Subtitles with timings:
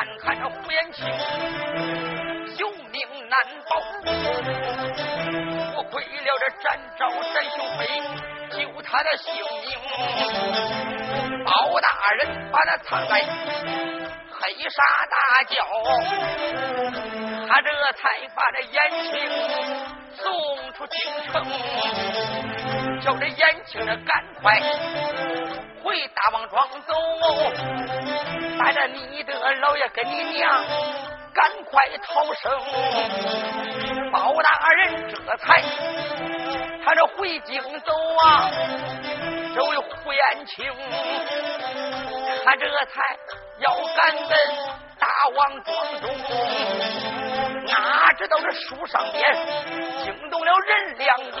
[0.00, 1.04] 看看这胡延庆
[2.56, 3.72] 有命难保。
[5.90, 7.00] 亏了这展昭
[7.34, 7.80] 单雄飞
[8.56, 9.34] 救他的性
[9.66, 9.68] 命，
[11.44, 12.20] 包大人
[12.50, 13.12] 把他藏在
[14.30, 15.16] 黑沙大
[15.48, 15.56] 窖，
[17.48, 18.02] 他这才
[18.34, 18.78] 把这延
[19.10, 19.10] 庆
[20.14, 20.22] 送
[20.74, 21.44] 出京城，
[23.00, 24.60] 叫这燕青的赶快
[25.82, 26.94] 回大王庄走，
[28.58, 30.64] 带着你的老爷跟你娘
[31.32, 32.52] 赶快逃生。
[34.12, 35.62] 包大人这才，
[36.84, 37.92] 他这回京走
[38.24, 38.50] 啊，
[39.54, 40.70] 这位胡延庆，
[42.44, 43.16] 他这才
[43.60, 44.30] 要赶奔
[44.98, 46.04] 大王庄中，
[47.66, 49.22] 哪知道这书上边
[50.02, 51.36] 惊动了人两个，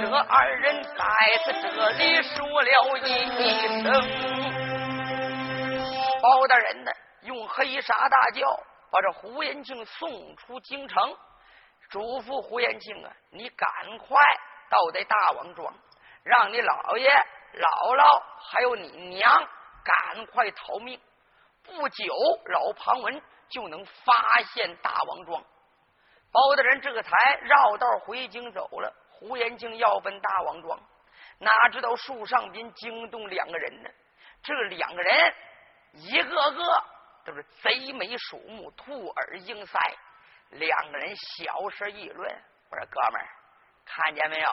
[0.00, 0.90] 这二人在
[1.44, 2.68] 此这里说了
[2.98, 3.08] 一
[3.82, 3.86] 声，
[6.20, 6.90] 包大人呢，
[7.22, 8.60] 用黑纱大轿。
[8.90, 11.14] 把这胡延庆送出京城，
[11.90, 13.68] 嘱咐胡延庆啊，你赶
[13.98, 14.18] 快
[14.70, 15.74] 到这大王庄，
[16.24, 17.06] 让你老爷、
[17.52, 19.46] 姥姥还有你娘
[19.88, 21.00] 赶快逃命。
[21.62, 22.14] 不久，
[22.46, 25.42] 老庞文就能发现大王庄。
[26.30, 28.94] 包大人这才绕道回京走了。
[29.10, 30.78] 胡延庆要奔大王庄，
[31.38, 33.90] 哪知道树上边惊动两个人呢？
[34.42, 35.34] 这两个人
[35.92, 36.84] 一个个。
[37.24, 39.78] 都是贼眉鼠目、兔耳鹰腮，
[40.50, 42.42] 两个人小声议论。
[42.70, 43.28] 我说：“哥们儿，
[43.84, 44.48] 看见没有？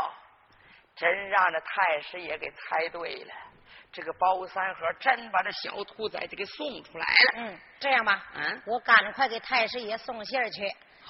[0.93, 3.33] 真让这太师爷给猜对了。
[3.95, 7.31] 这个包三盒真把这小兔崽子给送出来了。
[7.37, 10.61] 嗯，这样吧，嗯，我赶快给太师爷送信儿去。”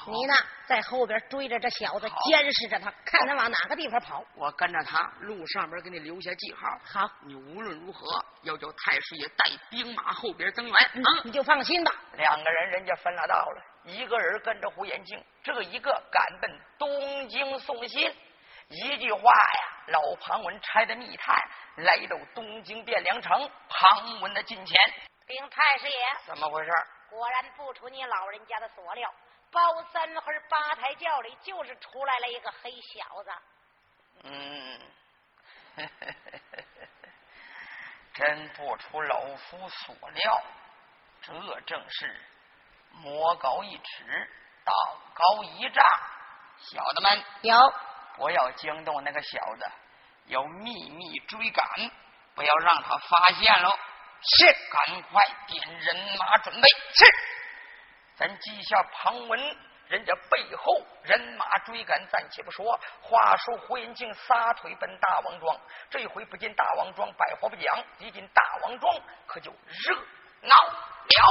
[0.07, 0.33] 你呢，
[0.67, 4.21] 在后边追着这小子，监视着他，看他往哪个地方跑。
[4.35, 6.77] 我跟着他，路上边给你留下记号。
[6.83, 8.05] 好，你无论如何
[8.41, 10.73] 要叫太师爷带兵马后边增援。
[10.95, 11.91] 嗯，你就放心吧。
[12.17, 18.13] 两个人人家分了道了，一个人跟着胡延庆，这一个赶奔东京送信。
[18.69, 21.35] 一句话呀，老庞文拆的密探
[21.75, 24.93] 来到东京汴梁城，庞文的近前。
[25.27, 26.71] 禀太师爷，怎么回事？
[27.09, 29.13] 果然不出你老人家的所料。
[29.51, 29.61] 包
[29.93, 33.31] 三和八抬轿里就是出来了一个黑小子。
[34.23, 34.81] 嗯，
[38.13, 40.43] 真不出老夫所料，
[41.21, 42.19] 这正是
[42.91, 44.29] 魔高一尺，
[44.65, 44.73] 道
[45.13, 45.85] 高一丈。
[46.57, 47.55] 小的们有，
[48.17, 49.65] 不要惊动那个小子，
[50.27, 51.67] 要秘密追赶，
[52.33, 53.77] 不要让他发现喽。
[54.21, 56.67] 是，赶快点人马准备。
[56.93, 57.05] 是。
[58.15, 62.79] 咱记下旁文，人家背后人马追赶，暂且不说。
[63.01, 65.59] 话说胡延庆撒腿奔大王庄，
[65.89, 68.97] 这一回不进大王庄，百话不讲；一进大王庄，
[69.27, 69.95] 可就热
[70.41, 71.21] 闹好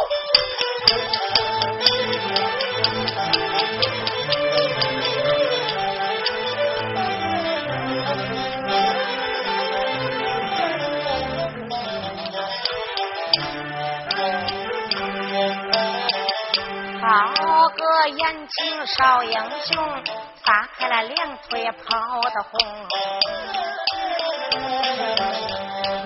[17.76, 19.32] 个燕青少英
[19.65, 20.03] 雄，
[20.44, 22.87] 撒开了两腿跑得红，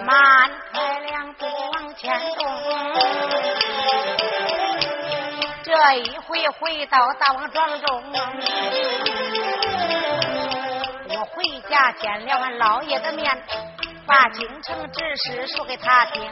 [0.05, 2.47] 慢快两步往前动。
[5.63, 8.03] 这一回回到大王庄中，
[11.11, 13.43] 我回家见了俺老爷的面，
[14.07, 16.23] 把京城之事说给他听。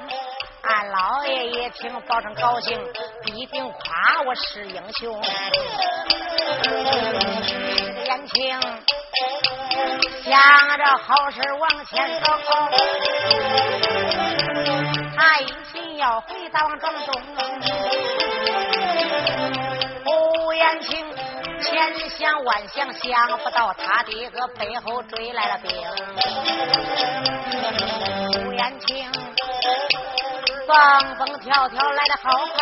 [0.63, 2.81] 俺老爷一听，保证高兴，
[3.27, 5.21] 必定夸我是英雄。
[8.05, 8.61] 燕青
[10.23, 12.25] 想着好事往前走，
[15.17, 17.13] 他一心要回大王庄中。
[20.05, 21.13] 胡延庆
[21.61, 25.73] 千想万想，想不到他的个背后追来了兵。
[28.45, 29.26] 胡延庆。
[30.67, 30.77] 蹦
[31.17, 32.59] 蹦跳跳来的好快，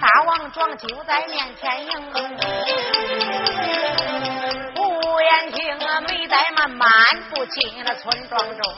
[0.00, 1.90] 大王庄就在面前迎。
[4.74, 6.88] 胡延庆啊，没怠慢，漫
[7.30, 8.74] 步进了村庄中，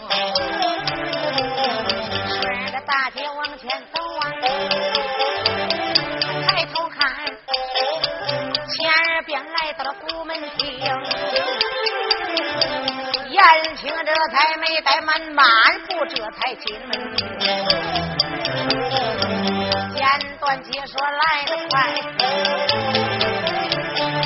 [2.26, 4.22] 顺着大街往前走啊，
[6.48, 6.98] 抬头看，
[8.66, 8.90] 前
[9.24, 10.80] 边来到了古门厅。
[14.12, 15.44] 这才没怠慢，慢
[15.86, 16.90] 步这才进门。
[19.94, 20.04] 简
[20.40, 21.94] 短解说来得快，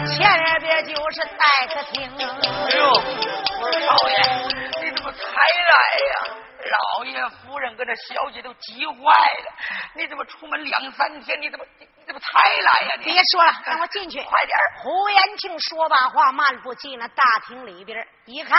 [0.09, 0.17] 前
[0.61, 1.95] 边就是待客厅。
[2.17, 2.83] 哎呦，
[3.61, 4.17] 我说少爷，
[4.83, 5.75] 你怎么才来
[6.09, 6.15] 呀？
[6.65, 9.53] 老爷夫人跟这小姐都急坏了，
[9.97, 11.39] 你怎么出门两三天？
[11.43, 12.95] 你怎么你怎么才来呀？
[13.01, 14.19] 你别说了，让我进去。
[14.23, 18.59] 快点胡延庆说罢话，漫步进了大厅里边，一看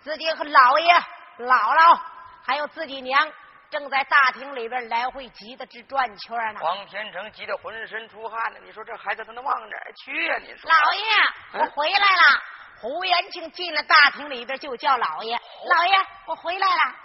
[0.00, 0.92] 自己和老爷、
[1.38, 2.00] 姥姥
[2.42, 3.32] 还有自己娘
[3.68, 6.60] 正在大厅里边来回急的直转圈呢。
[6.62, 8.60] 王天成急得浑身出汗呢。
[8.64, 10.38] 你说这孩子他能往哪儿去呀？
[10.38, 12.42] 你说老爷，我回来了。
[12.80, 16.96] 胡延庆进了大厅里边就叫老爷，老爷，我回来了。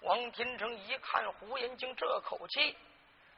[0.00, 2.76] 王天成一看胡延庆这口气，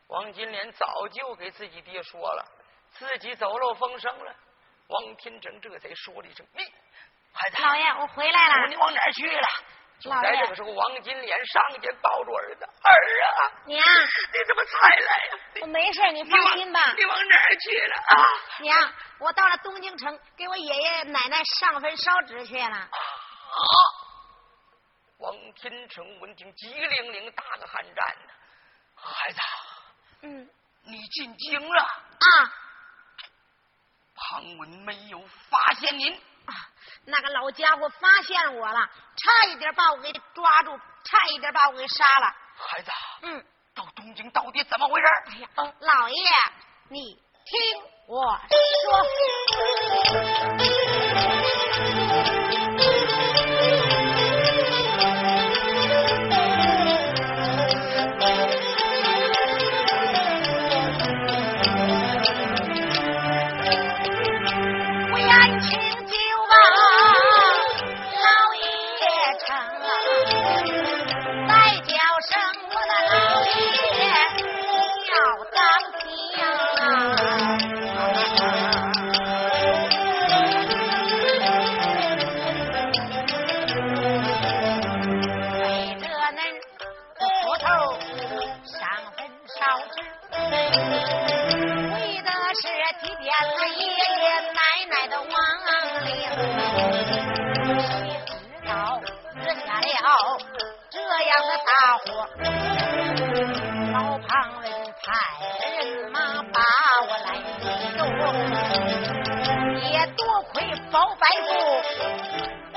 [0.07, 2.45] 王金莲早就给自己爹说了，
[2.93, 4.35] 自己走漏风声了。
[4.89, 6.63] 王天成这才说了一声：“你
[7.37, 9.49] 孩子，老爷，我回来了。”你往哪儿去了？
[9.99, 12.91] 就在这个时候，王金莲上前抱住儿子：“儿
[13.25, 15.39] 啊，娘，你怎么才来呀？
[15.63, 16.93] 我没事，你放心吧。
[16.97, 18.15] 你往哪儿去了啊？
[18.61, 22.77] 娘，我到了东京城，给我爷爷奶奶上坟烧纸去了。
[22.77, 22.89] 啊！
[25.19, 28.33] 王天成闻听，急灵灵打个寒战呢。
[28.97, 29.39] 孩子，
[30.23, 30.51] 嗯，
[30.83, 32.53] 你进京了啊？
[34.15, 35.19] 庞文没有
[35.51, 36.53] 发现您啊？
[37.09, 42.35] 那个老家伙发现我了，差一点把我给抓住，差一点把我给杀了。
[42.57, 42.91] 孩子，
[43.23, 43.45] 嗯，
[43.75, 45.07] 到东京到底怎么回事？
[45.27, 45.49] 哎呀，
[45.81, 46.17] 老爷，
[46.89, 47.15] 你
[47.45, 49.07] 听我说。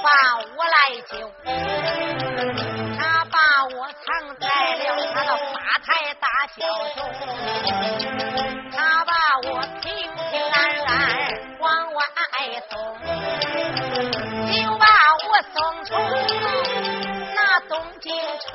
[0.02, 0.10] 把
[0.56, 0.76] 我来
[1.10, 1.12] 救，
[2.98, 4.06] 他把我藏
[4.40, 5.88] 在了他的八抬
[6.20, 6.26] 大
[6.56, 6.60] 轿
[6.96, 6.98] 中，
[8.72, 9.12] 他把
[9.44, 9.50] 我
[9.82, 9.88] 平
[10.32, 10.90] 平安安
[11.60, 11.98] 往外
[12.70, 12.72] 送，
[14.52, 14.86] 就把
[15.28, 15.88] 我送出
[17.36, 17.38] 那
[17.68, 18.08] 东京
[18.40, 18.48] 城。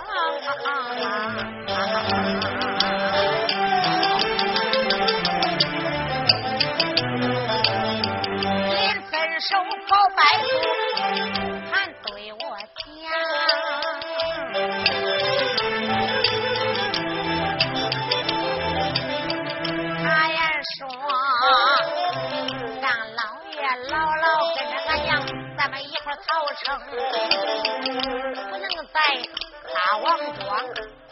[30.04, 31.03] 王庄。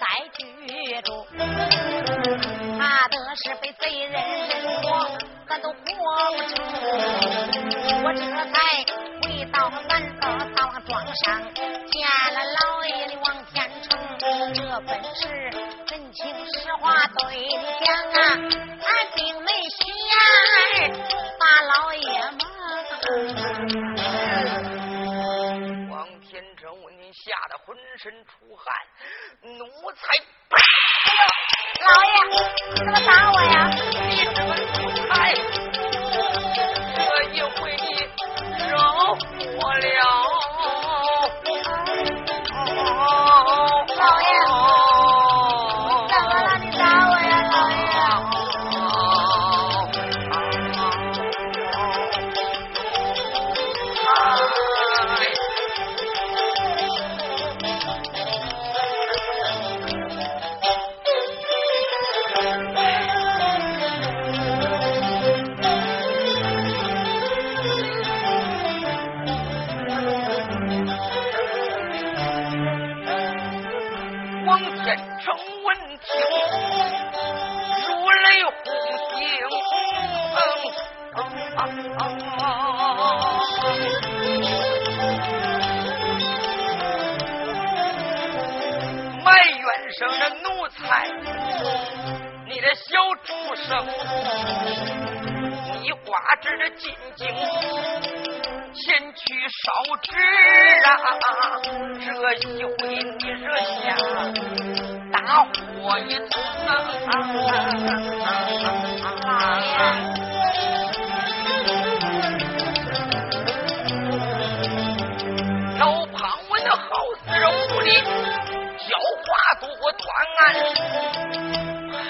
[29.93, 30.57] 哎呦，
[31.85, 32.15] 老爷，
[32.73, 33.55] 你怎么打我呀？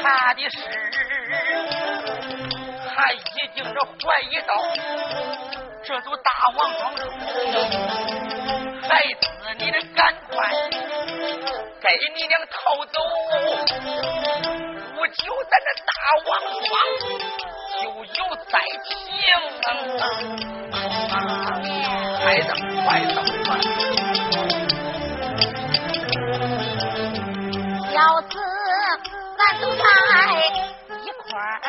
[0.02, 0.56] 怕的是
[2.94, 3.16] 还已
[3.54, 4.50] 经是怀疑到
[5.84, 7.02] 这座大王庄中，
[8.88, 9.22] 孩子，
[9.58, 10.34] 你得赶快
[11.80, 12.54] 给你娘逃
[12.86, 12.96] 走，
[14.94, 15.20] 不久
[15.50, 15.92] 咱这大
[16.26, 16.30] 王
[16.64, 16.70] 庄
[17.82, 18.50] 就有灾
[18.84, 18.90] 情。
[22.22, 22.48] 孩子，
[22.84, 23.50] 快走吧！
[28.02, 28.26] 要死，
[29.38, 29.80] 咱都在
[30.98, 31.64] 一块儿；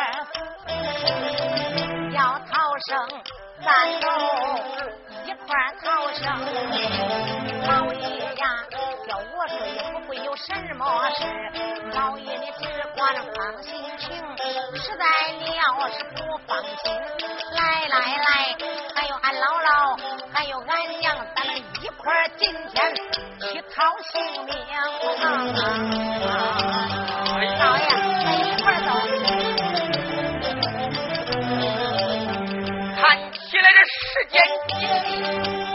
[2.12, 2.18] 要
[2.50, 2.52] 逃
[2.90, 2.92] 生，
[3.64, 4.06] 三头
[5.26, 5.48] 一块
[5.82, 6.22] 逃生。
[7.66, 8.04] 老爷
[8.36, 8.44] 呀，
[9.08, 9.58] 叫我追，
[9.94, 11.24] 不会有什么事。
[11.94, 12.62] 老爷，你只
[12.96, 14.12] 管放心情，
[14.76, 15.04] 实在
[15.40, 16.92] 你要是不放心，
[17.52, 18.28] 来来来，
[18.94, 19.98] 还有俺姥姥。
[20.34, 22.94] 还有俺娘，咱们一块今天
[23.40, 24.14] 去讨性
[24.46, 24.54] 命。
[27.60, 27.82] 老爷，
[33.86, 34.88] 时间紧，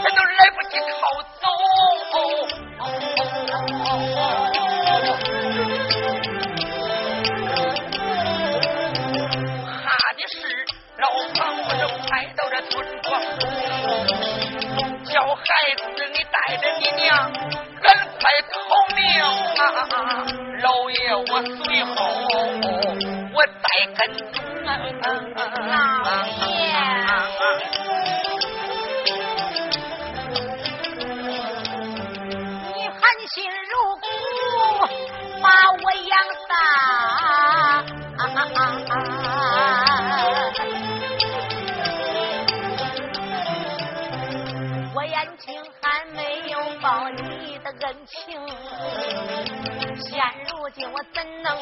[0.03, 1.01] 咱都来不及逃
[1.39, 1.45] 走。
[9.65, 9.77] 怕
[10.13, 10.37] 的是
[10.97, 11.03] 老
[11.35, 12.73] 胖我这快到这村
[13.03, 13.07] 庄。
[15.05, 15.41] 叫孩
[15.77, 17.07] 子，你带着你娘
[17.81, 17.87] 赶
[18.19, 18.53] 快逃
[18.95, 18.99] 命
[19.57, 19.63] 啊！
[20.61, 21.95] 老爷，我最后
[23.33, 23.99] 我再跟。
[24.65, 24.67] 老
[26.35, 26.59] 爷，
[50.87, 51.57] 我怎能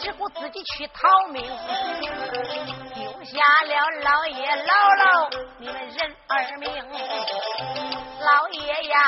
[0.00, 1.42] 只顾自己去逃命，
[2.94, 5.02] 丢下了老爷姥姥
[5.58, 6.68] 你们人儿命。
[8.20, 8.98] 老爷呀，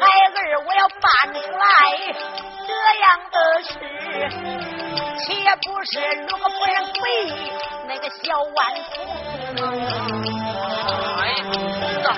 [0.00, 0.02] 孩
[0.34, 1.64] 儿我要办出来
[2.66, 2.70] 这
[3.00, 3.70] 样的事，
[5.18, 5.24] 岂
[5.62, 5.92] 不是
[6.28, 6.92] 如果不然随
[7.86, 8.56] 那个小顽
[8.94, 8.96] 童？
[11.20, 11.22] 哎，
[12.02, 12.08] 老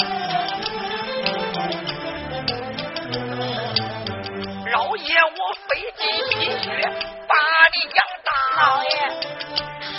[5.07, 6.67] 爷，我费尽心血
[7.29, 7.35] 把
[7.73, 8.89] 你养大，老爷，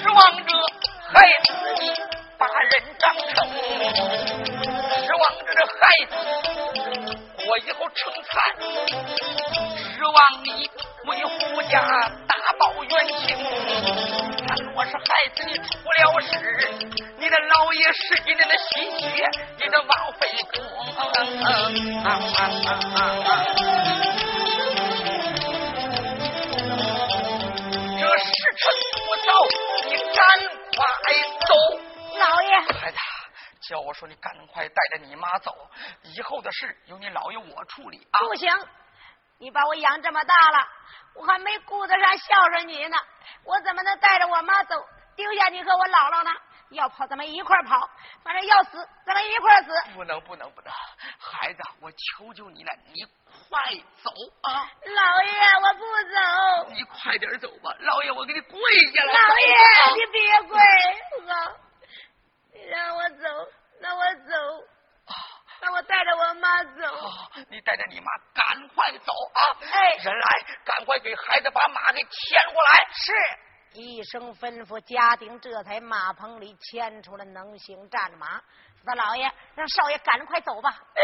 [0.01, 0.49] 指望着
[1.07, 1.47] 孩子
[1.81, 1.83] 你
[2.37, 3.35] 把人长成，
[5.05, 6.13] 指望着这孩子
[7.47, 8.31] 我以后成才，
[9.95, 10.47] 指望你
[11.05, 11.73] 为胡家
[12.27, 13.23] 大报冤情。
[14.45, 15.03] 他若是孩
[15.35, 16.29] 子你出了事，
[17.17, 19.25] 你的老爷十几年的心血
[19.57, 20.55] 你这枉费空。
[24.77, 24.86] 时
[28.57, 28.73] 辰
[29.05, 29.31] 不早，
[29.85, 30.25] 你赶
[30.75, 30.81] 快
[31.45, 31.53] 走。
[32.17, 32.97] 老爷，孩子，
[33.69, 35.55] 叫我说你赶快带着你妈走，
[36.03, 38.19] 以后的事由你老爷我处理啊。
[38.19, 38.49] 不行，
[39.37, 40.67] 你把我养这么大了，
[41.13, 42.97] 我还没顾得上孝顺你呢，
[43.43, 44.75] 我怎么能带着我妈走，
[45.15, 46.31] 丢下你和我姥姥呢？
[46.71, 47.89] 要跑，咱们一块跑；
[48.23, 49.71] 反正要死，咱们一块死。
[49.93, 50.73] 不能，不能，不能！
[51.17, 54.69] 孩子，我求求你了，你快走啊！
[54.83, 55.31] 老爷，
[55.63, 56.73] 我不走。
[56.73, 58.59] 你快点走吧，老爷，我给你跪
[58.93, 59.13] 下了。
[59.13, 59.55] 老爷，
[59.95, 60.59] 你别跪，
[61.27, 61.57] 好，
[62.53, 64.67] 你让我走，那我走。
[65.59, 66.81] 让我带着我妈走。
[67.49, 69.41] 你带着你妈赶快走啊！
[69.61, 72.87] 哎，人来，赶快给孩子把马给牵过来。
[72.91, 73.13] 是。
[73.73, 78.41] 一声吩咐，家丁这才马棚里牵出了能行战马。
[78.83, 81.01] 说：“老爷，让少爷赶快走吧。”哎，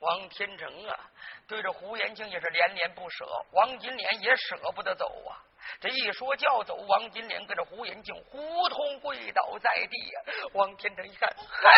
[0.00, 0.98] 王天成啊，
[1.46, 3.26] 对着胡延庆也是连连不舍。
[3.52, 5.38] 王金莲也舍不得走啊。
[5.80, 10.20] 这一说叫走，王金莲跟着胡延庆呼通跪倒在地呀。
[10.54, 11.70] 王天成一看，孩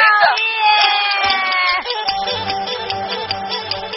[3.83, 3.88] 子。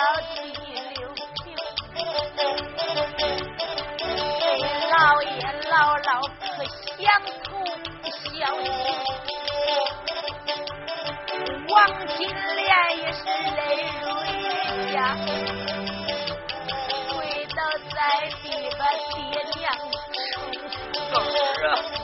[0.00, 0.32] 小提
[0.94, 1.52] 溜瓶
[4.40, 4.44] 给
[4.88, 5.28] 姥爷
[5.68, 6.08] 姥姥
[6.40, 6.64] 可
[6.96, 7.04] 相
[7.42, 7.48] 处
[8.00, 8.48] 不消
[11.68, 11.76] 王
[12.16, 12.18] 金
[12.56, 12.64] 莲
[12.96, 13.20] 也是
[13.56, 13.60] 泪
[14.00, 14.32] 如雨
[14.90, 14.96] 下
[17.12, 17.14] 跪
[17.54, 17.60] 倒
[17.92, 18.00] 在
[18.42, 18.44] 地
[18.78, 18.80] 把
[19.12, 19.20] 爹
[19.60, 19.62] 娘
[21.12, 21.14] 收
[21.60, 21.99] 拾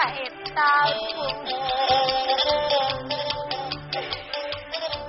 [0.00, 0.08] 莲
[0.54, 0.58] 拜大
[1.14, 1.18] 公。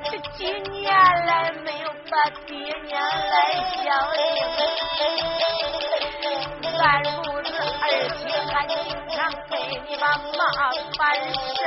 [0.04, 0.84] 这几年
[1.26, 1.30] 来
[1.64, 2.14] 没有把
[2.46, 2.52] 爹
[2.88, 3.34] 娘来
[3.78, 3.84] 孝
[4.98, 5.00] 敬，
[6.80, 6.84] 俺
[7.16, 7.84] 母子儿
[8.18, 8.20] 媳
[8.52, 8.76] 还经
[9.10, 9.18] 常
[9.50, 9.52] 被
[9.88, 10.04] 你把
[10.38, 10.40] 骂
[10.98, 11.00] 翻
[11.56, 11.60] 生。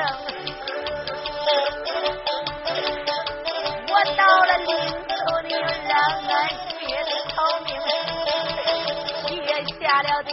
[3.88, 4.68] 我到了临
[5.08, 5.14] 头，
[5.48, 5.48] 你
[5.88, 5.92] 让
[6.28, 6.32] 俺
[6.68, 6.78] 血
[7.34, 7.68] 逃命，
[9.28, 9.32] 撇
[9.80, 10.32] 下了爹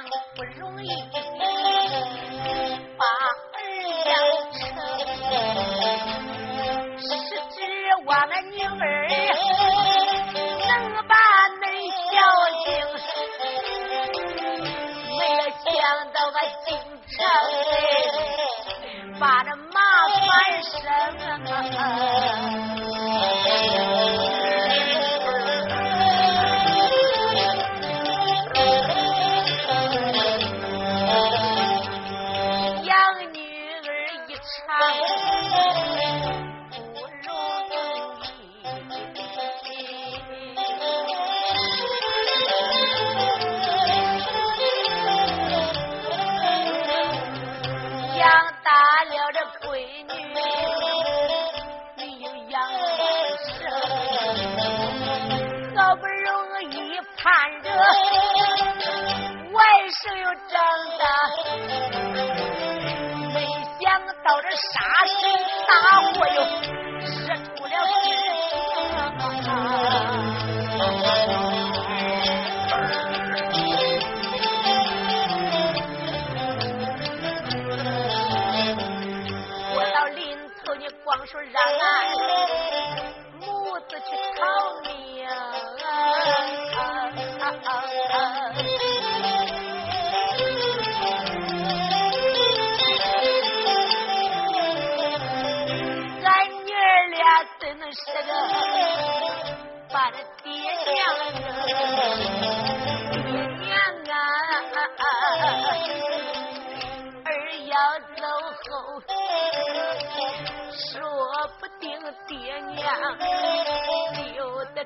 [0.00, 0.59] Unbelievable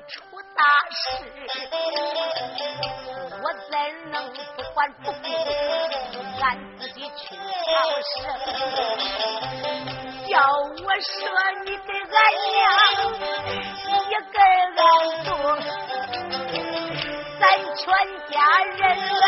[0.07, 0.21] 出
[0.55, 1.03] 大事，
[3.41, 3.73] 我怎
[4.11, 4.15] 能
[4.55, 5.17] 不管不顾？
[6.41, 6.45] 俺
[6.77, 7.41] 自己去逃
[8.11, 8.13] 生。
[10.27, 10.31] 叫
[10.83, 11.13] 我说
[11.65, 12.17] 你给俺
[12.53, 12.55] 娘
[13.87, 14.37] 一个
[14.77, 14.83] 安
[15.25, 15.27] 住，
[17.39, 17.43] 咱
[17.75, 17.83] 全
[18.31, 18.33] 家
[18.77, 18.79] 人
[19.21, 19.23] 儿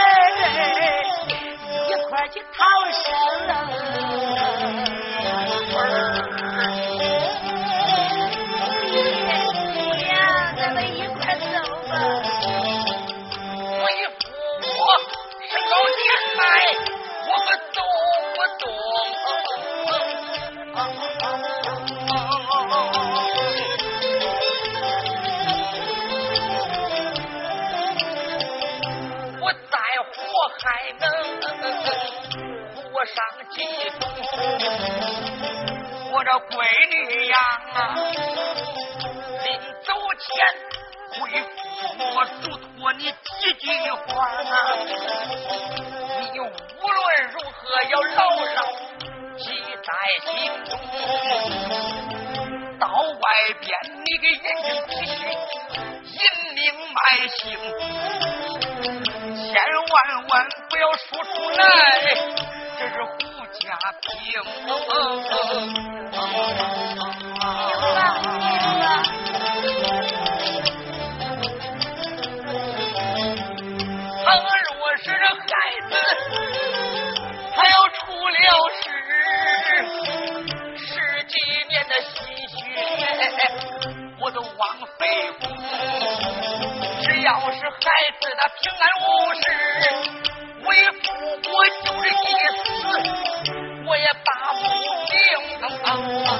[1.88, 2.56] 一块去逃
[2.92, 3.06] 生。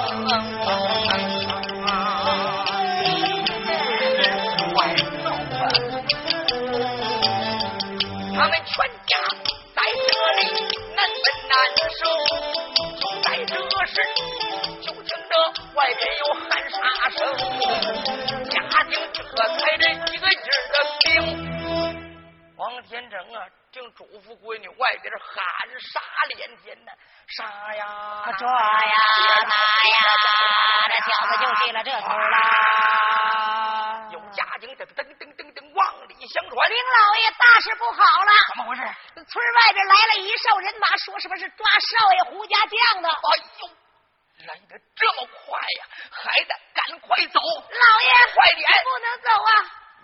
[0.08, 0.14] 他
[8.46, 8.72] 们全
[9.06, 9.12] 家
[9.74, 10.40] 在这里
[10.96, 11.52] 难分难
[11.92, 12.00] 舍，
[12.96, 13.52] 就在这
[13.84, 13.92] 时，
[14.80, 15.32] 就听着
[15.74, 16.78] 外边有喊杀
[17.10, 17.18] 声，
[18.48, 18.54] 家
[18.88, 19.16] 庭这
[19.58, 21.04] 才这几个劲儿的兵。
[22.56, 23.36] 王天成啊，
[23.70, 26.00] 正嘱咐闺女外边喊杀
[26.36, 26.92] 连天呢，
[27.28, 27.84] 杀呀，
[28.38, 28.94] 抓呀
[29.42, 29.56] 打
[29.88, 29.98] 呀，
[30.88, 32.36] 这小子就进了这头了。
[34.12, 38.32] 有家丁这噔噔噔噔往里相传，林老爷大事不好了！
[38.48, 38.82] 怎么回事？
[39.14, 43.08] 村外边来了一哨人马，说什么是抓少爷胡家将的。
[43.10, 43.68] 哎呦，
[44.46, 45.86] 来的这么快呀！
[46.10, 47.38] 还得，赶快走！
[47.38, 48.66] 老爷，快点！
[48.84, 49.52] 不能走啊！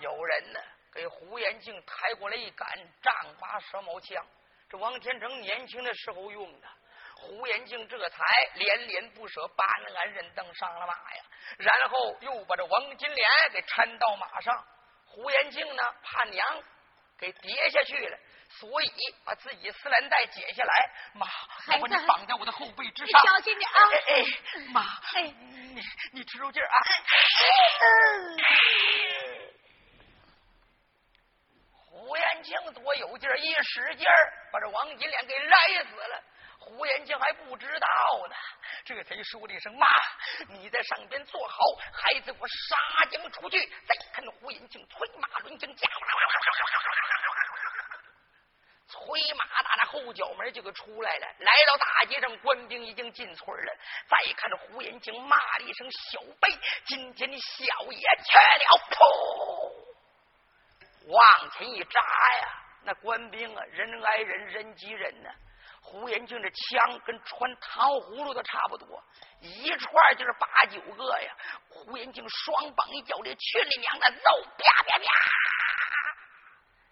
[0.01, 0.61] 有人呢。
[0.95, 2.69] 给胡延庆抬过来一杆
[3.03, 4.25] 丈八蛇矛枪，
[4.71, 6.69] 这王天成年轻的时候用的。
[7.17, 11.25] 胡延庆这才恋恋不舍，把那鞍人登上了马呀。
[11.59, 14.65] 然后又把这王金莲给搀到马上。
[15.07, 16.63] 胡延庆呢，怕娘
[17.19, 18.19] 给跌下去了，
[18.51, 18.91] 所以
[19.25, 20.91] 把自己丝兰带解下来。
[21.15, 21.27] 妈，
[21.75, 23.79] 我把你绑在我的后背之上，小心点啊！
[23.91, 24.25] 哎哎，
[24.73, 24.83] 妈，
[25.15, 26.79] 哎，你你吃住劲儿啊！
[29.14, 29.14] 胡
[32.55, 36.23] 延庆多有劲儿，一使劲儿把这王金莲给勒死了。
[36.59, 37.89] 胡延庆还不知道
[38.29, 38.37] 呢，
[38.85, 39.87] 这才说了一声：“妈，
[40.49, 41.59] 你在上边坐好，
[41.93, 45.89] 孩子我杀将出去。”再看胡延庆催马抡枪，驾，
[48.87, 51.27] 催马打那后脚门就给出来了。
[51.41, 53.77] 来到大街上，官兵已经进村了。
[54.09, 59.74] 再看着胡延庆骂了一声：“小辈，今天你小爷去了！”噗。
[61.07, 62.49] 往前一扎呀，
[62.83, 65.31] 那官兵啊，人挨人，人挤人呢。
[65.83, 69.05] 胡延庆这枪跟穿糖葫芦的差不多，
[69.41, 71.37] 一串就是八九个呀。
[71.69, 75.05] 胡延庆双膀一叫，这去你娘的肉啪啪啪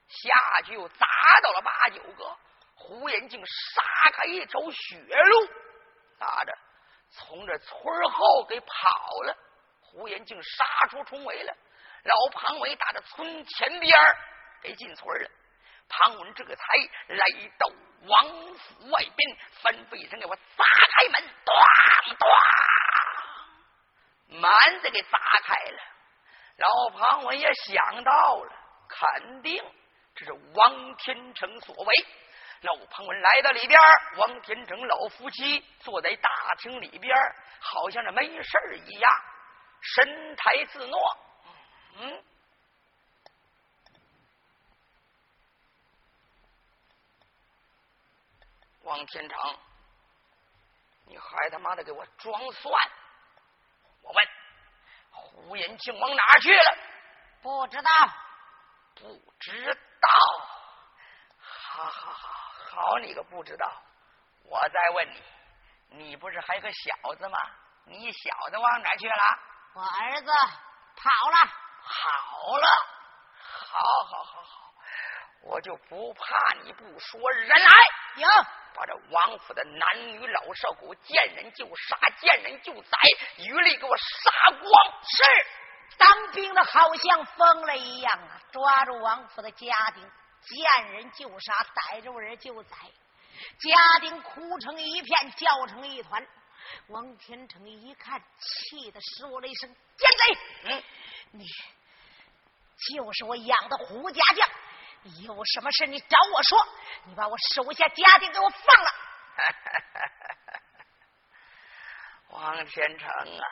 [0.08, 1.06] 下去，又砸
[1.42, 2.36] 到了八九个。
[2.74, 5.48] 胡延庆杀开一条血路，
[6.18, 6.58] 咋着？
[7.10, 8.66] 从这村后给跑
[9.24, 9.36] 了。
[9.80, 11.56] 胡延庆杀出重围了。
[12.04, 13.92] 老庞伟打着村前边
[14.60, 15.30] 给进村了。
[15.88, 16.54] 庞文这才
[17.08, 17.26] 来
[17.58, 17.68] 到
[18.06, 22.16] 王府外边，吩咐一声：“给我砸开门！”咣
[24.30, 25.78] 咣，门子给砸开了。
[26.56, 28.12] 老庞文也想到
[28.42, 28.52] 了，
[28.88, 29.62] 肯定
[30.14, 32.06] 这是王天成所为。
[32.62, 33.78] 老庞文来到里边，
[34.16, 37.14] 王天成老夫妻坐在大厅里边，
[37.60, 39.12] 好像是没事一样，
[39.82, 40.98] 神态自若。
[41.94, 42.24] 嗯，
[48.82, 49.58] 王天成，
[51.06, 52.90] 你还他妈的给我装蒜！
[54.02, 54.28] 我问
[55.10, 56.76] 胡延庆往哪去了？
[57.42, 57.90] 不知道，
[58.94, 60.08] 不知道。
[61.38, 62.28] 好好好，
[62.70, 63.82] 好你个不知道！
[64.44, 65.22] 我再问你，
[66.04, 67.38] 你不是还有个小子吗？
[67.84, 69.38] 你小子往哪去了？
[69.74, 70.30] 我儿子
[70.96, 71.52] 跑了，
[71.84, 72.66] 跑了。
[73.38, 74.74] 好好好好，
[75.42, 78.22] 我就不怕你不说人来。
[78.22, 78.28] 呀，
[78.74, 82.98] 把这王府的男女老少给我见人就杀，见人就宰，
[83.38, 84.70] 余力给我杀光。
[85.02, 85.22] 是。
[85.98, 88.40] 当兵的好像疯了一样啊！
[88.50, 90.02] 抓住王府的家丁，
[90.40, 92.76] 见人就杀，逮住人就宰。
[93.58, 96.26] 家丁哭成一片，叫成一团。
[96.88, 100.38] 王天成一看，气得说了一声：“奸贼！
[100.64, 100.82] 嗯，
[101.32, 101.44] 你
[102.76, 104.48] 就是我养的胡家将，
[105.24, 106.58] 有什么事你找我说。
[107.04, 108.90] 你把我手下家丁给我放了。
[112.30, 113.44] ”王天成啊！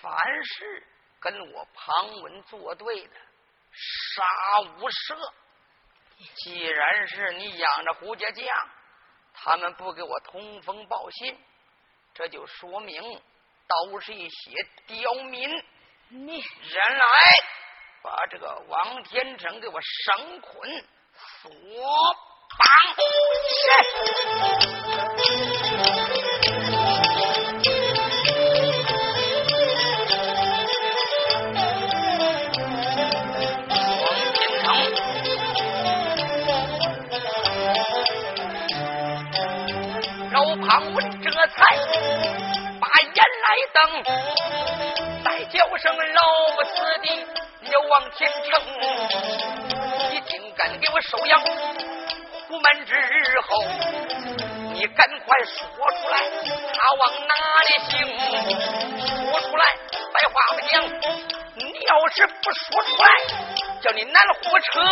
[0.00, 0.86] 凡是
[1.18, 3.16] 跟我庞文作对的，
[3.72, 5.32] 杀无赦。
[6.36, 8.46] 既然是你养着胡家将，
[9.32, 11.38] 他们不给我通风报信，
[12.12, 13.02] 这就说明
[13.66, 15.50] 都是一些刁民。
[16.08, 16.42] 你人
[16.98, 17.04] 来，
[18.02, 20.84] 把这个王天成给我绳捆
[21.42, 21.50] 锁
[22.58, 22.66] 绑。
[23.48, 23.64] 是。
[40.56, 42.53] 庞文 这才
[45.24, 46.20] 再叫声老
[46.56, 47.06] 不死的
[47.70, 48.50] 要往前程，
[50.10, 52.94] 你竟敢给我收养虎门之
[53.42, 53.62] 后，
[54.72, 56.18] 你赶快说出来，
[56.72, 57.34] 他往哪
[57.66, 57.92] 里行？
[59.30, 59.64] 说出来，
[60.12, 60.72] 白话不讲。
[61.56, 63.08] 你要是不说出来，
[63.80, 64.82] 叫你难活成。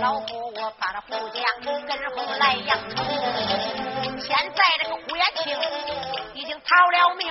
[0.00, 1.66] 老夫我把那胡家跟
[2.16, 2.96] 后来养成，
[4.20, 5.44] 现在这个胡延庆
[6.34, 7.22] 已经逃了命，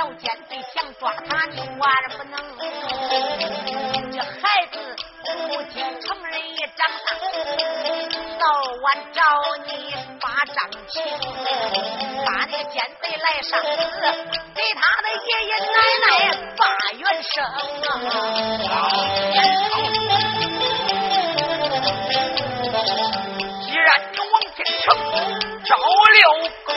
[0.00, 1.78] 老奸贼想抓他你万
[2.16, 2.34] 不能，
[4.10, 4.32] 这孩
[4.72, 4.96] 子
[5.46, 7.06] 如今成人也长大，
[8.38, 8.42] 早
[8.80, 9.20] 晚找
[9.66, 9.70] 你
[10.18, 10.56] 发账
[10.88, 11.04] 情，
[12.24, 13.68] 把那个奸贼来上死，
[14.54, 16.08] 给他的爷爷奶奶
[16.56, 16.58] 发
[16.92, 17.44] 元生
[18.70, 18.80] 啊！
[23.60, 24.82] 既然你王天成
[25.62, 26.18] 着了
[26.64, 26.68] 口，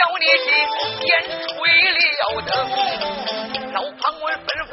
[0.00, 0.48] 叫你今
[1.00, 1.52] 天吹
[1.92, 2.50] 了灯，
[3.74, 4.72] 老庞文吩咐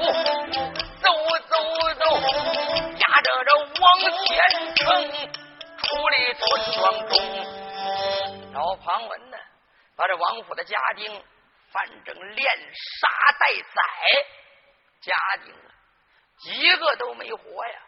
[1.02, 1.06] 走
[1.50, 1.52] 走
[1.96, 2.02] 走，
[2.96, 3.50] 押着这
[3.82, 3.84] 王
[4.24, 4.26] 天
[4.78, 4.80] 成
[5.80, 6.42] 出离村
[6.76, 7.12] 庄中。
[8.54, 9.38] 老庞文呢，
[9.98, 11.22] 把这王府的家丁。
[11.70, 13.84] 反正连杀带宰，
[15.02, 15.14] 家
[15.44, 15.70] 丁啊，
[16.40, 17.80] 几个都没活呀，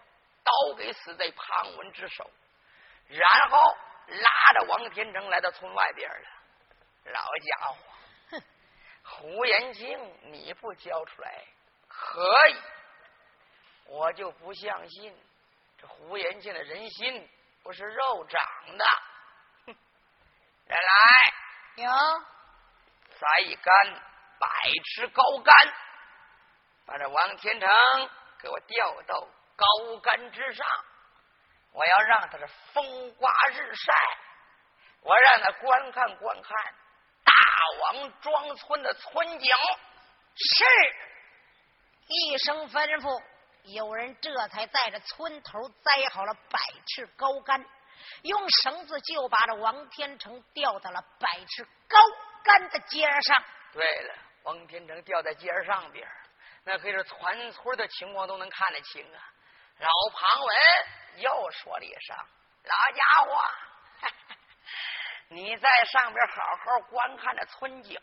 [0.44, 2.30] 都给死在庞文之手。
[3.08, 3.58] 然后
[4.08, 6.28] 拉着王天成来到村外边了。
[7.06, 7.76] 老家伙，
[8.32, 8.44] 哼，
[9.04, 11.44] 胡延庆，你不交出来
[11.88, 12.56] 可以，
[13.86, 15.18] 我就不相信
[15.78, 17.30] 这胡延庆的人心
[17.64, 18.42] 不是肉长
[18.78, 18.86] 的。
[19.66, 19.76] 哼，
[20.68, 21.34] 人来
[21.76, 21.90] 有。
[23.20, 23.74] 栽一杆
[24.40, 24.48] 百
[24.96, 25.54] 尺高杆，
[26.86, 27.70] 把这王天成
[28.40, 30.66] 给我吊到高杆之上，
[31.74, 33.94] 我要让他是风刮日晒，
[35.02, 36.74] 我让他观看观看大
[37.80, 39.50] 王庄村的村警。
[40.36, 40.66] 是
[42.08, 43.24] 一声吩咐，
[43.64, 47.66] 有人这才带着村头栽好了百尺高杆，
[48.24, 51.98] 用绳子就把这王天成吊到了百尺高。
[52.42, 56.08] 杆的尖上，对了，王天成吊在尖上边，
[56.64, 59.20] 那可是全村的情况都能看得清啊。
[59.78, 60.56] 老庞文
[61.18, 62.16] 又说了一声
[62.64, 63.52] ：“老家伙，
[65.32, 68.00] 你在上边好好观看着村景，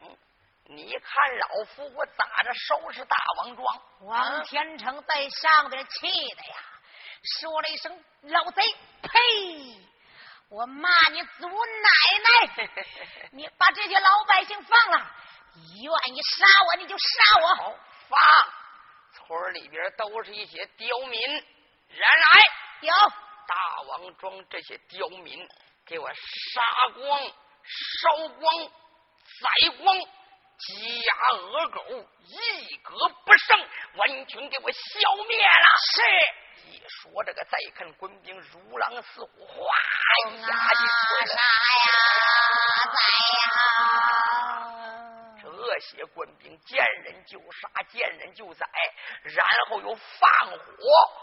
[0.65, 6.57] 你看老夫我咋着收拾大王庄？”王天成在上边气的呀，
[7.41, 8.63] 说了一声：“老贼，
[9.03, 9.89] 呸！
[10.49, 11.89] 我骂你祖奶
[12.47, 12.71] 奶！
[13.33, 15.11] 你把这些老百姓放了，
[15.57, 17.55] 愿意杀我你就杀我。
[17.57, 17.75] 好，
[18.09, 18.21] 放！
[19.15, 21.21] 村里边都是一些刁民，
[21.89, 22.41] 然来
[22.83, 22.93] 有
[23.49, 25.49] 大王庄这些刁民，
[25.87, 26.61] 给我杀
[26.95, 29.97] 光、烧光、宰光，
[30.59, 31.81] 鸡鸭鹅狗
[32.25, 33.57] 一格不剩，
[33.95, 35.69] 完全给我消灭了。
[35.95, 36.03] 是。
[36.69, 39.65] 一说这个，再看官兵如狼似虎，哗
[40.29, 40.53] 一下就
[41.27, 41.37] 杀
[41.87, 41.89] 呀，
[42.93, 42.99] 宰
[43.39, 43.41] 呀！
[45.45, 45.47] 这
[45.79, 48.67] 些官兵见人就杀，见人就宰，
[49.23, 50.57] 然后又放火，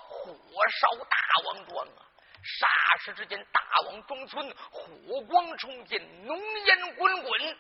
[0.07, 0.31] 火
[0.79, 1.99] 烧大王庄啊！
[2.43, 2.67] 霎
[3.05, 7.57] 时之间，大王庄村火光冲天，浓烟滚滚，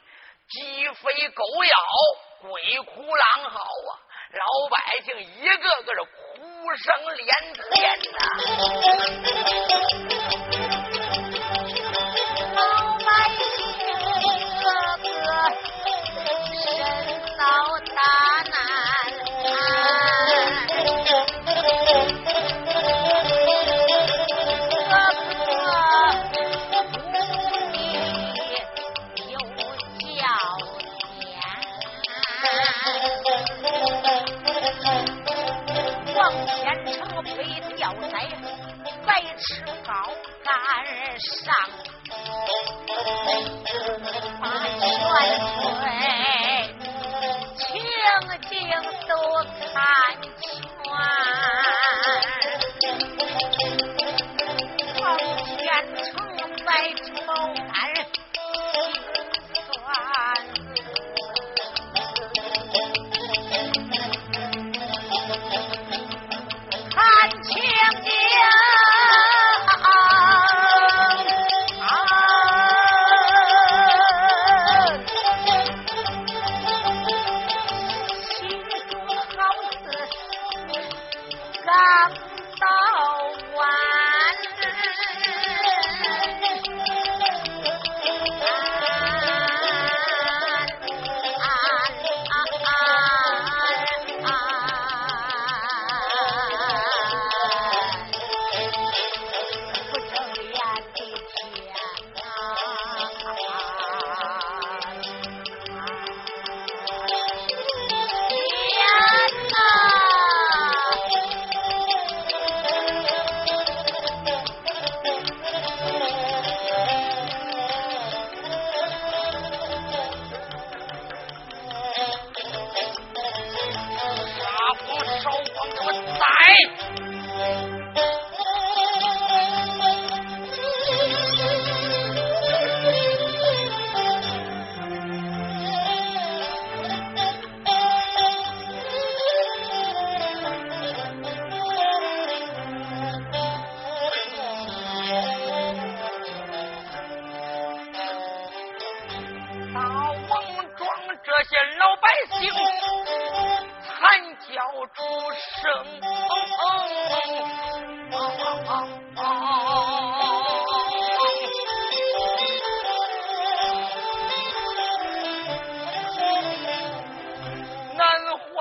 [0.49, 1.77] 鸡飞狗咬，
[2.41, 3.91] 鬼哭狼嚎啊！
[4.33, 6.11] 老百姓一个个的哭
[6.75, 7.63] 声连天
[10.57, 10.62] 呐，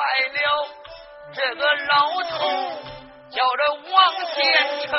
[0.03, 0.39] 来了
[1.33, 1.95] 这个老
[2.25, 2.35] 头，
[3.31, 3.95] 叫这王
[4.35, 4.37] 天
[4.89, 4.91] 成。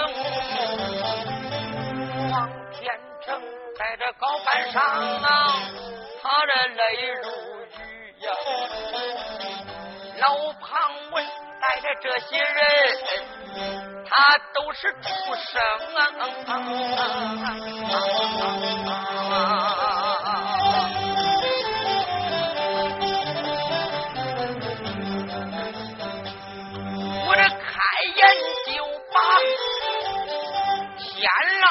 [2.32, 2.34] 王
[2.72, 2.80] 天
[3.26, 3.28] 成
[3.78, 5.28] 在这高板上啊，
[6.22, 6.82] 他的泪
[7.22, 7.28] 如
[7.66, 7.78] 雨。
[10.20, 10.26] 老
[10.62, 10.72] 庞
[11.12, 11.16] 文
[11.60, 12.56] 带着这些人，
[14.10, 14.14] 他
[14.54, 15.52] 都是畜生
[15.98, 16.02] 啊。
[29.14, 29.20] 把
[30.98, 31.30] 天来
[31.62, 31.68] 了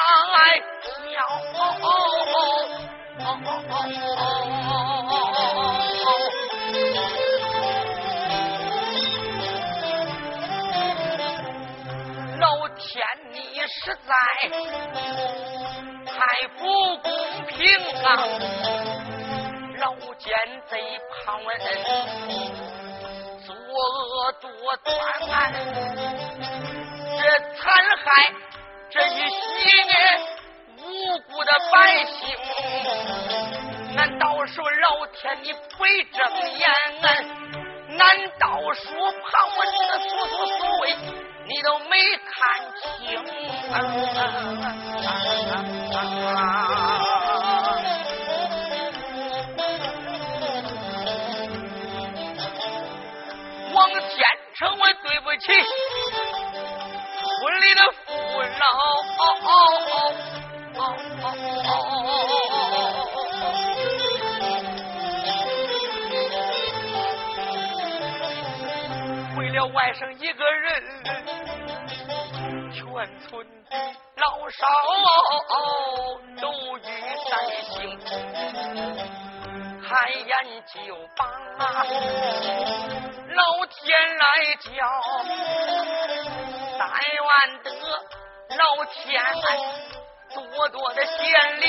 [12.39, 12.83] 老天
[13.31, 13.37] 你
[13.67, 13.75] 实
[14.05, 14.11] 在
[16.05, 16.61] 太不
[16.97, 17.11] 公
[17.47, 17.57] 平
[18.03, 18.07] 啊。
[19.79, 20.31] 老奸
[20.69, 20.79] 贼
[21.25, 21.57] 庞文
[23.45, 24.49] 作恶多
[24.83, 24.93] 端
[27.55, 27.61] 残
[27.97, 28.05] 害
[28.89, 29.15] 这些
[30.77, 30.81] 无
[31.19, 32.15] 辜的百姓
[33.95, 36.17] 难道说老天你不正
[36.57, 36.63] 眼？
[37.95, 38.01] 难
[38.39, 39.23] 道说旁
[39.55, 40.95] 观者的所作所为，
[41.45, 41.91] 你都没
[42.25, 42.33] 看
[42.81, 42.81] 清？
[53.73, 54.01] 王天
[54.55, 55.45] 成，我对不起
[57.63, 58.11] 为了父
[58.59, 58.65] 老。
[69.37, 70.83] 为了外甥一个人，
[72.73, 72.83] 全
[73.21, 73.47] 村
[74.17, 74.67] 老少
[76.41, 76.81] 都与
[77.29, 77.31] 三
[77.63, 77.97] 心，
[79.81, 80.31] 开眼
[80.67, 80.75] 就
[81.15, 81.21] 把
[83.33, 83.81] 老天
[84.17, 84.21] 来
[84.59, 84.67] 叫，
[86.77, 87.23] 但愿
[87.63, 87.67] 得
[88.57, 89.01] 老天
[90.33, 91.15] 多多的显
[91.61, 91.65] 灵，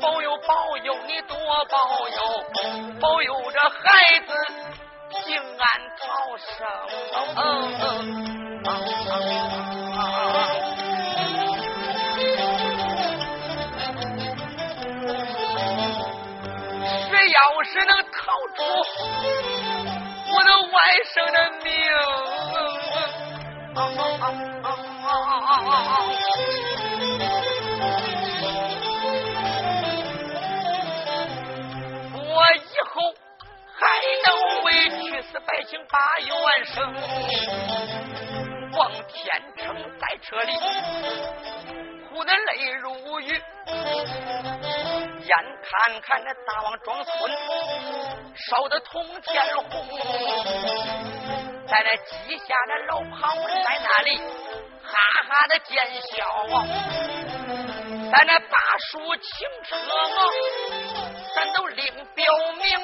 [0.00, 1.36] 保佑保佑你多
[1.66, 1.76] 保
[2.08, 2.44] 佑，
[3.00, 3.78] 保佑这孩
[4.26, 4.32] 子。
[5.12, 5.62] 平安
[5.98, 6.02] 逃
[6.38, 6.48] 生。
[17.10, 18.16] 谁要是能逃
[18.56, 18.58] 出
[20.32, 20.74] 我的外
[21.14, 21.70] 甥的命，
[32.14, 33.14] 我以后。
[33.82, 34.70] 还能为
[35.02, 36.30] 去死百姓把冤
[36.66, 36.72] 声。
[38.72, 40.52] 望天成在车里
[42.08, 43.42] 哭得泪如雨，
[45.24, 47.10] 眼看看那大王庄村
[48.48, 49.86] 烧得通天红，
[51.68, 54.18] 在那鸡下的老旁在那里
[54.82, 54.90] 哈
[55.28, 55.70] 哈的奸
[56.02, 56.10] 笑
[56.56, 56.66] 啊，
[58.10, 58.56] 在那大
[58.90, 59.24] 树停
[59.64, 59.76] 车。
[61.34, 62.24] 咱都另表
[62.58, 62.78] 明，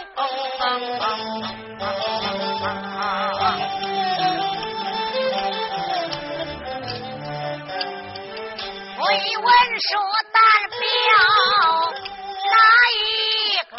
[8.97, 9.47] 未闻
[9.81, 9.91] 说
[10.33, 10.41] 代
[10.79, 10.81] 表
[12.51, 12.57] 哪
[12.95, 12.99] 一
[13.71, 13.73] 个？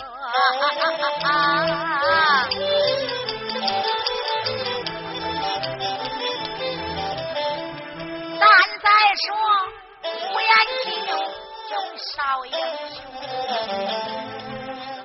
[8.40, 8.44] 咱
[8.82, 8.88] 再
[9.26, 9.28] 说
[10.04, 10.08] 胡
[10.40, 10.50] 延
[10.84, 11.14] 庆有
[11.98, 12.10] 少
[12.46, 12.54] 英
[12.90, 12.98] 雄。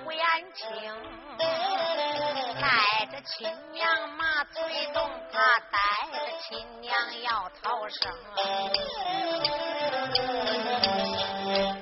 [0.05, 0.23] 胡延
[0.55, 0.63] 庆，
[2.61, 2.63] 带
[3.07, 3.33] 着亲
[3.73, 4.53] 娘马催
[4.93, 4.97] 动，
[5.33, 5.35] 他
[5.71, 5.77] 带
[6.13, 6.49] 着亲
[6.81, 6.93] 娘
[7.23, 7.29] 要
[7.63, 8.03] 逃生，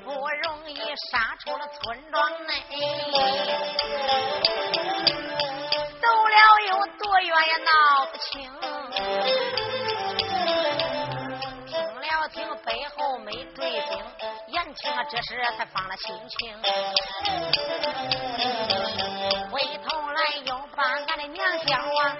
[0.05, 0.09] 不
[0.45, 0.77] 容易
[1.11, 1.32] 杀
[1.81, 2.53] 村庄内，
[6.01, 6.37] 走了
[6.69, 7.71] 有多远也闹
[8.13, 8.31] 不清，
[11.67, 13.91] 听了听背后没追兵。
[14.49, 16.55] 言情啊，这时才放了心情，
[19.51, 22.17] 回头来又把俺的娘叫啊，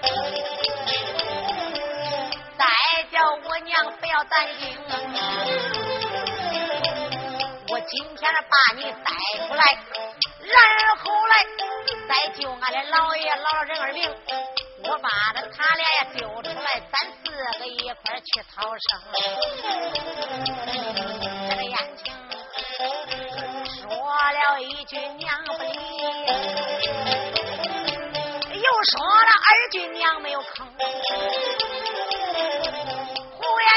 [2.57, 2.63] 再
[3.11, 4.91] 叫我娘不要担惊，我
[7.95, 9.61] 今天把你带出来，
[10.41, 10.57] 然
[10.97, 11.45] 后来
[12.09, 14.09] 再救俺的老爷老人儿命，
[14.83, 17.29] 我把他他俩呀救出来，咱四
[17.59, 18.99] 个一块去逃生，
[21.47, 22.11] 这个言情。
[23.77, 25.69] 说了一句娘不理，
[28.59, 30.65] 又说了二句娘没有吭。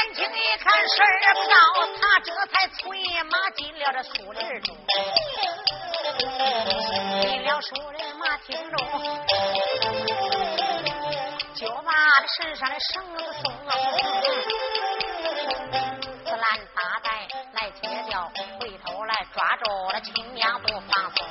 [0.07, 1.55] 胡延庆一看事儿不到，
[1.99, 2.79] 他这才催
[3.23, 4.77] 马进了这树林中。
[7.21, 8.77] 进了树林马听中，
[11.55, 13.71] 就把他身上的绳子松了。
[16.23, 16.41] 紫兰
[16.73, 17.09] 大带
[17.53, 21.27] 来接调，回头来抓住了亲娘不放松，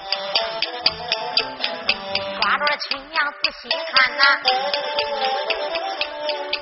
[2.40, 4.22] 抓住了亲娘仔细看呐，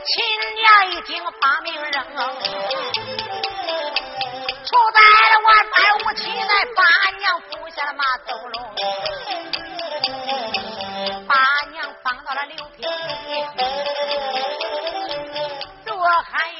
[0.06, 0.12] 亲
[0.56, 1.92] 娘已经把命扔，
[4.64, 4.98] 出在
[5.30, 5.74] 了万般
[6.04, 6.82] 无期内，把
[7.18, 8.54] 娘扶下了马走龙，
[11.26, 11.32] 把
[11.70, 12.86] 娘放到了刘平。
[15.86, 16.53] 多喊又喊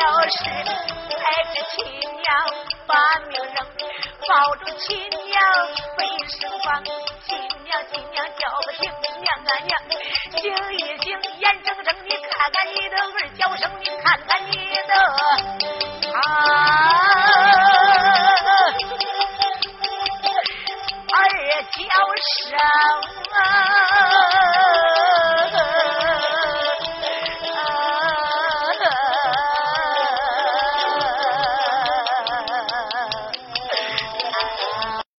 [0.00, 2.26] 要是爱着亲娘
[2.86, 2.92] 把
[3.28, 3.56] 命扔，
[4.28, 5.40] 抱住亲娘
[5.96, 6.66] 背身亡。
[6.84, 8.90] 亲娘亲娘叫不醒，
[9.20, 9.70] 娘啊娘，
[10.40, 10.42] 醒
[10.72, 11.06] 一醒，
[11.38, 14.52] 眼睁睁你看看你的儿叫声，你看看你
[14.88, 14.92] 的
[16.18, 16.93] 啊。